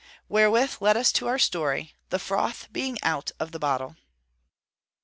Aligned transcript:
Wherewith 0.27 0.77
let 0.79 0.97
us 0.97 1.11
to 1.11 1.27
our 1.27 1.37
story, 1.37 1.93
the 2.09 2.17
froth 2.17 2.69
being 2.73 2.97
out 3.03 3.31
of 3.39 3.51
the 3.51 3.59
bottle. 3.59 3.97